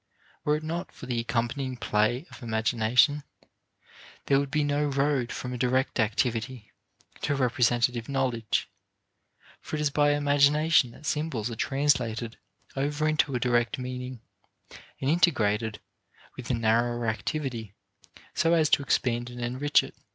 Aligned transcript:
Were 0.43 0.55
it 0.55 0.63
not 0.63 0.91
for 0.91 1.05
the 1.05 1.19
accompanying 1.19 1.77
play 1.77 2.25
of 2.31 2.41
imagination, 2.41 3.21
there 4.25 4.39
would 4.39 4.49
be 4.49 4.63
no 4.63 4.85
road 4.85 5.31
from 5.31 5.53
a 5.53 5.59
direct 5.59 5.99
activity 5.99 6.71
to 7.21 7.35
representative 7.35 8.09
knowledge; 8.09 8.67
for 9.61 9.75
it 9.75 9.79
is 9.79 9.91
by 9.91 10.13
imagination 10.13 10.89
that 10.89 11.05
symbols 11.05 11.51
are 11.51 11.55
translated 11.55 12.39
over 12.75 13.07
into 13.07 13.35
a 13.35 13.39
direct 13.39 13.77
meaning 13.77 14.21
and 14.99 15.11
integrated 15.11 15.79
with 16.35 16.49
a 16.49 16.55
narrower 16.55 17.05
activity 17.05 17.75
so 18.33 18.55
as 18.55 18.71
to 18.71 18.81
expand 18.81 19.29
and 19.29 19.39
enrich 19.39 19.83
it. 19.83 19.93